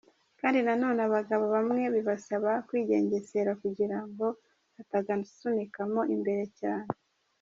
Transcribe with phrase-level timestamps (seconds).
[0.39, 4.25] Kandi nanone abagabo bamwe bibasaba kwigengesera kugirango
[4.81, 6.89] atagasunikiramo imbere cyane.